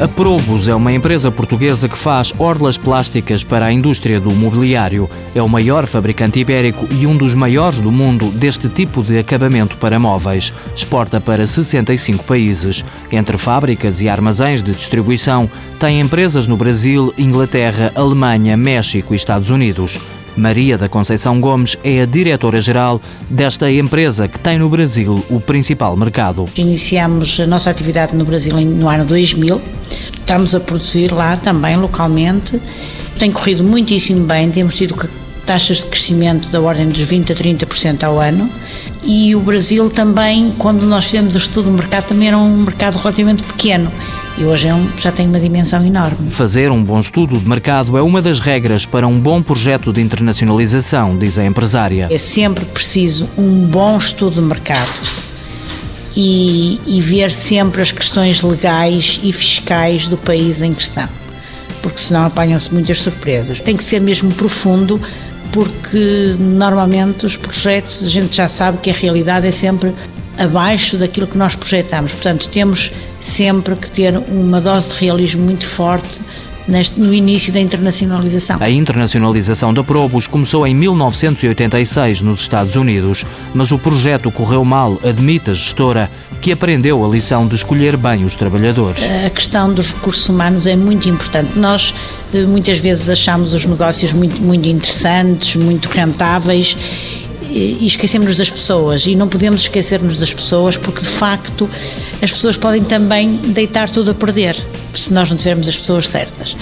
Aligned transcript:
A 0.00 0.08
Probus 0.08 0.66
é 0.66 0.74
uma 0.74 0.92
empresa 0.92 1.30
portuguesa 1.30 1.88
que 1.88 1.96
faz 1.96 2.34
orlas 2.36 2.76
plásticas 2.76 3.44
para 3.44 3.66
a 3.66 3.72
indústria 3.72 4.18
do 4.18 4.32
mobiliário. 4.32 5.08
É 5.36 5.40
o 5.40 5.48
maior 5.48 5.86
fabricante 5.86 6.40
ibérico 6.40 6.88
e 6.90 7.06
um 7.06 7.16
dos 7.16 7.32
maiores 7.32 7.78
do 7.78 7.92
mundo 7.92 8.28
deste 8.30 8.68
tipo 8.68 9.04
de 9.04 9.16
acabamento 9.16 9.76
para 9.76 10.00
móveis. 10.00 10.52
Exporta 10.74 11.20
para 11.20 11.46
65 11.46 12.24
países. 12.24 12.84
Entre 13.12 13.38
fábricas 13.38 14.00
e 14.00 14.08
armazéns 14.08 14.64
de 14.64 14.72
distribuição, 14.72 15.48
tem 15.78 16.00
empresas 16.00 16.48
no 16.48 16.56
Brasil, 16.56 17.14
Inglaterra, 17.16 17.92
Alemanha, 17.94 18.56
México 18.56 19.14
e 19.14 19.16
Estados 19.16 19.48
Unidos. 19.48 20.00
Maria 20.36 20.76
da 20.76 20.88
Conceição 20.88 21.40
Gomes 21.40 21.76
é 21.84 22.02
a 22.02 22.06
diretora-geral 22.06 23.00
desta 23.30 23.70
empresa 23.70 24.26
que 24.26 24.40
tem 24.40 24.58
no 24.58 24.68
Brasil 24.68 25.24
o 25.30 25.40
principal 25.40 25.96
mercado. 25.96 26.46
Iniciamos 26.56 27.38
a 27.38 27.46
nossa 27.46 27.70
atividade 27.70 28.16
no 28.16 28.24
Brasil 28.24 28.56
no 28.56 28.88
ano 28.88 29.04
2000. 29.04 29.60
Estamos 30.24 30.54
a 30.54 30.60
produzir 30.60 31.12
lá 31.12 31.36
também 31.36 31.76
localmente. 31.76 32.58
Tem 33.18 33.30
corrido 33.30 33.62
muitíssimo 33.62 34.24
bem, 34.24 34.50
temos 34.50 34.72
tido 34.72 34.96
taxas 35.44 35.76
de 35.76 35.82
crescimento 35.84 36.48
da 36.48 36.62
ordem 36.62 36.88
dos 36.88 37.00
20 37.00 37.30
a 37.30 37.36
30% 37.36 38.04
ao 38.04 38.18
ano. 38.18 38.48
E 39.02 39.36
o 39.36 39.40
Brasil 39.40 39.90
também, 39.90 40.50
quando 40.56 40.86
nós 40.86 41.04
fizemos 41.04 41.34
o 41.34 41.38
estudo 41.38 41.66
do 41.66 41.72
mercado, 41.72 42.06
também 42.06 42.28
era 42.28 42.38
um 42.38 42.56
mercado 42.56 42.96
relativamente 42.96 43.42
pequeno 43.42 43.90
e 44.38 44.44
hoje 44.44 44.66
é 44.66 44.74
um, 44.74 44.88
já 44.98 45.12
tem 45.12 45.28
uma 45.28 45.38
dimensão 45.38 45.84
enorme. 45.84 46.30
Fazer 46.30 46.70
um 46.70 46.82
bom 46.82 46.98
estudo 46.98 47.38
de 47.38 47.46
mercado 47.46 47.98
é 47.98 48.00
uma 48.00 48.22
das 48.22 48.40
regras 48.40 48.86
para 48.86 49.06
um 49.06 49.20
bom 49.20 49.42
projeto 49.42 49.92
de 49.92 50.00
internacionalização, 50.00 51.18
diz 51.18 51.36
a 51.36 51.44
empresária. 51.44 52.08
É 52.10 52.16
sempre 52.16 52.64
preciso 52.64 53.28
um 53.36 53.66
bom 53.66 53.98
estudo 53.98 54.36
de 54.36 54.40
mercado 54.40 55.24
e, 56.16 56.80
e 56.86 57.00
ver 57.00 57.32
sempre 57.32 57.82
as 57.82 57.90
questões 57.90 58.40
legais 58.42 59.20
e 59.22 59.32
fiscais 59.32 60.06
do 60.06 60.16
país 60.16 60.62
em 60.62 60.72
questão, 60.72 61.08
porque 61.82 61.98
senão 61.98 62.24
apanham-se 62.24 62.72
muitas 62.72 63.00
surpresas. 63.00 63.60
Tem 63.60 63.76
que 63.76 63.84
ser 63.84 64.00
mesmo 64.00 64.32
profundo 64.32 65.00
porque 65.52 66.34
normalmente 66.38 67.26
os 67.26 67.36
projetos 67.36 68.02
a 68.02 68.08
gente 68.08 68.36
já 68.36 68.48
sabe 68.48 68.78
que 68.78 68.90
a 68.90 68.92
realidade 68.92 69.46
é 69.46 69.52
sempre 69.52 69.94
abaixo 70.36 70.96
daquilo 70.96 71.26
que 71.26 71.38
nós 71.38 71.54
projetamos. 71.54 72.12
Portanto, 72.12 72.48
temos 72.48 72.90
sempre 73.20 73.76
que 73.76 73.90
ter 73.90 74.16
uma 74.16 74.60
dose 74.60 74.88
de 74.88 74.94
realismo 74.94 75.44
muito 75.44 75.66
forte 75.66 76.20
Neste, 76.66 76.98
no 76.98 77.12
início 77.12 77.52
da 77.52 77.60
internacionalização. 77.60 78.56
A 78.58 78.70
internacionalização 78.70 79.74
da 79.74 79.84
Probus 79.84 80.26
começou 80.26 80.66
em 80.66 80.74
1986 80.74 82.22
nos 82.22 82.40
Estados 82.40 82.74
Unidos, 82.74 83.24
mas 83.52 83.70
o 83.70 83.78
projeto 83.78 84.30
correu 84.30 84.64
mal, 84.64 84.98
admite 85.04 85.50
a 85.50 85.54
gestora, 85.54 86.10
que 86.40 86.52
aprendeu 86.52 87.04
a 87.04 87.08
lição 87.08 87.46
de 87.46 87.54
escolher 87.54 87.96
bem 87.98 88.24
os 88.24 88.34
trabalhadores. 88.34 89.04
A 89.26 89.28
questão 89.30 89.72
dos 89.72 89.88
recursos 89.92 90.26
humanos 90.28 90.66
é 90.66 90.74
muito 90.74 91.08
importante. 91.08 91.58
Nós 91.58 91.94
eh, 92.32 92.44
muitas 92.44 92.78
vezes 92.78 93.08
achamos 93.10 93.52
os 93.52 93.66
negócios 93.66 94.12
muito, 94.12 94.40
muito 94.40 94.66
interessantes, 94.66 95.56
muito 95.56 95.88
rentáveis 95.88 96.76
e 97.54 97.86
esquecemos 97.86 98.36
das 98.36 98.50
pessoas 98.50 99.06
e 99.06 99.14
não 99.14 99.28
podemos 99.28 99.62
esquecer-nos 99.62 100.18
das 100.18 100.32
pessoas 100.32 100.76
porque 100.76 101.00
de 101.00 101.08
facto 101.08 101.68
as 102.20 102.32
pessoas 102.32 102.56
podem 102.56 102.82
também 102.82 103.36
deitar 103.36 103.88
tudo 103.90 104.10
a 104.10 104.14
perder 104.14 104.56
se 105.00 105.12
nós 105.12 105.30
não 105.30 105.36
tivermos 105.36 105.68
as 105.68 105.76
pessoas 105.76 106.08
certas. 106.08 106.56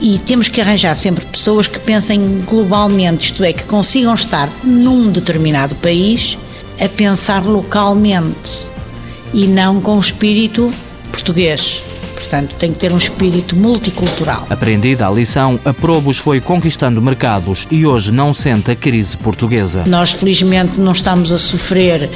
E 0.00 0.18
temos 0.18 0.48
que 0.48 0.60
arranjar 0.60 0.96
sempre 0.96 1.24
pessoas 1.24 1.66
que 1.66 1.78
pensem 1.78 2.42
globalmente, 2.46 3.32
isto 3.32 3.44
é, 3.44 3.52
que 3.52 3.64
consigam 3.64 4.14
estar 4.14 4.50
num 4.62 5.10
determinado 5.10 5.74
país 5.76 6.38
a 6.80 6.88
pensar 6.88 7.44
localmente 7.44 8.70
e 9.32 9.46
não 9.46 9.80
com 9.80 9.96
o 9.96 10.00
espírito 10.00 10.72
português. 11.10 11.82
Portanto, 12.14 12.56
tem 12.56 12.72
que 12.72 12.78
ter 12.78 12.92
um 12.92 12.96
espírito 12.96 13.56
multicultural. 13.56 14.46
Aprendida 14.50 15.06
a 15.06 15.10
lição, 15.10 15.58
a 15.64 15.72
Probos 15.72 16.18
foi 16.18 16.40
conquistando 16.40 17.00
mercados 17.00 17.66
e 17.70 17.86
hoje 17.86 18.12
não 18.12 18.34
sente 18.34 18.70
a 18.70 18.76
crise 18.76 19.16
portuguesa. 19.16 19.84
Nós, 19.86 20.10
felizmente, 20.10 20.78
não 20.78 20.92
estamos 20.92 21.32
a 21.32 21.38
sofrer 21.38 22.10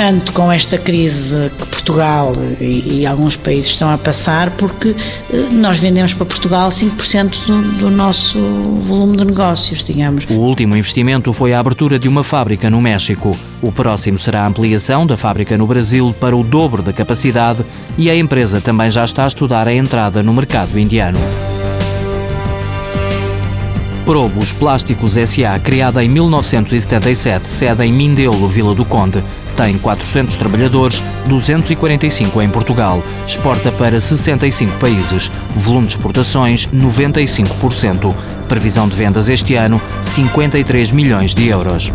tanto 0.00 0.32
com 0.32 0.50
esta 0.50 0.78
crise 0.78 1.52
que 1.58 1.66
Portugal 1.66 2.32
e, 2.58 3.00
e, 3.00 3.06
alguns 3.06 3.36
países 3.36 3.66
estão 3.66 3.90
a 3.90 3.98
passar, 3.98 4.48
porque 4.52 4.96
eh, 5.30 5.48
nós 5.52 5.78
vendemos 5.78 6.14
para 6.14 6.24
Portugal 6.24 6.70
5% 6.70 7.44
do, 7.44 7.62
do 7.72 7.90
nosso 7.90 8.38
volume 8.86 9.18
de 9.18 9.26
negócios, 9.26 9.84
digamos. 9.84 10.24
O 10.30 10.38
último 10.38 10.74
investimento 10.74 11.34
foi 11.34 11.52
a 11.52 11.60
abertura 11.60 11.98
de 11.98 12.08
uma 12.08 12.24
fábrica 12.24 12.70
no 12.70 12.80
México. 12.80 13.36
O 13.60 13.70
próximo 13.70 14.18
será 14.18 14.44
a 14.44 14.46
ampliação 14.46 15.06
da 15.06 15.18
fábrica 15.18 15.58
no 15.58 15.66
Brasil 15.66 16.16
para 16.18 16.34
o 16.34 16.42
dobro 16.42 16.82
da 16.82 16.94
capacidade 16.94 17.62
e 17.98 18.08
a 18.08 18.16
empresa 18.16 18.58
também 18.58 18.90
já 18.90 19.04
está 19.04 19.24
a 19.24 19.28
estudar 19.28 19.68
a 19.68 19.74
entrada 19.74 20.22
no 20.22 20.32
mercado 20.32 20.78
indiano. 20.78 21.18
Probos 24.10 24.50
Plásticos 24.50 25.16
S.A., 25.16 25.56
criada 25.60 26.02
em 26.02 26.08
1977, 26.08 27.48
sede 27.48 27.84
em 27.84 27.92
Mindelo, 27.92 28.48
Vila 28.48 28.74
do 28.74 28.84
Conde. 28.84 29.22
Tem 29.56 29.78
400 29.78 30.36
trabalhadores, 30.36 31.00
245 31.28 32.42
em 32.42 32.50
Portugal. 32.50 33.04
Exporta 33.24 33.70
para 33.70 34.00
65 34.00 34.78
países. 34.78 35.30
Volume 35.54 35.86
de 35.86 35.92
exportações, 35.92 36.66
95%. 36.66 38.12
Previsão 38.48 38.88
de 38.88 38.96
vendas 38.96 39.28
este 39.28 39.54
ano, 39.54 39.80
53 40.02 40.90
milhões 40.90 41.32
de 41.32 41.46
euros. 41.46 41.92